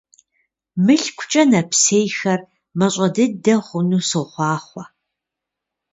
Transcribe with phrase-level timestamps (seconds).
[0.85, 2.41] МылъкукӀэ нэпсейхэр
[2.77, 4.83] мащӀэ дыдэ хъуну сохъуахъуэ!